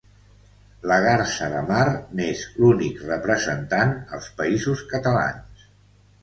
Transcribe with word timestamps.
La 0.91 0.95
garsa 1.07 1.49
de 1.55 1.59
mar 1.67 1.85
n'és 2.19 2.41
l'únic 2.63 3.03
representant 3.11 3.93
als 4.19 4.31
Països 4.41 4.83
Catalans. 4.95 5.69